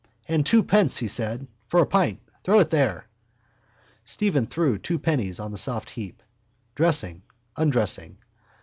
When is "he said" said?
0.97-1.45